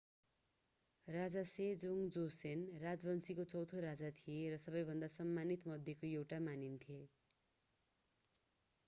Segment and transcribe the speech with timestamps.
[1.07, 6.99] राजा Sejong Joseon राजवंशको चौँथो राजा थिए र सबैभन्दा सम्मानित मध्येको एउटा मानिन्छ